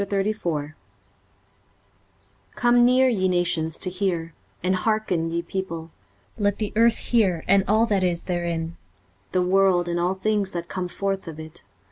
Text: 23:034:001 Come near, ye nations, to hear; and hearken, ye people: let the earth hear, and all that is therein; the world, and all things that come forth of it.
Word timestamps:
23:034:001 0.01 0.73
Come 2.55 2.83
near, 2.83 3.07
ye 3.07 3.27
nations, 3.29 3.77
to 3.77 3.91
hear; 3.91 4.33
and 4.63 4.77
hearken, 4.77 5.29
ye 5.29 5.43
people: 5.43 5.91
let 6.39 6.57
the 6.57 6.73
earth 6.75 6.97
hear, 6.97 7.43
and 7.47 7.63
all 7.67 7.85
that 7.85 8.03
is 8.03 8.23
therein; 8.23 8.77
the 9.31 9.43
world, 9.43 9.87
and 9.87 9.99
all 9.99 10.15
things 10.15 10.53
that 10.53 10.67
come 10.67 10.87
forth 10.87 11.27
of 11.27 11.39
it. 11.39 11.61